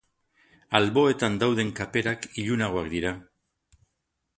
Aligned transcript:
Alboetan 0.79 1.37
dauden 1.45 1.71
kaperak 1.83 2.29
ilunagoak 2.45 2.93
dira. 2.97 3.17